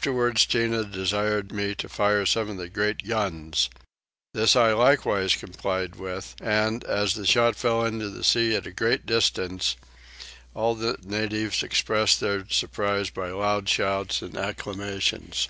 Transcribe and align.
Afterwards 0.00 0.46
Tinah 0.46 0.90
desired 0.90 1.52
me 1.52 1.74
to 1.74 1.86
fire 1.86 2.24
some 2.24 2.48
of 2.48 2.56
the 2.56 2.70
great 2.70 3.06
guns: 3.06 3.68
this 4.32 4.56
I 4.56 4.72
likewise 4.72 5.36
complied 5.36 5.96
with 5.96 6.34
and, 6.40 6.82
as 6.84 7.12
the 7.12 7.26
shot 7.26 7.54
fell 7.54 7.84
into 7.84 8.08
the 8.08 8.24
sea 8.24 8.56
at 8.56 8.66
a 8.66 8.70
great 8.72 9.04
distance, 9.04 9.76
all 10.54 10.74
the 10.74 10.96
natives 11.04 11.62
expressed 11.62 12.18
their 12.18 12.48
surprise 12.48 13.10
by 13.10 13.28
loud 13.28 13.68
shouts 13.68 14.22
and 14.22 14.38
acclamations. 14.38 15.48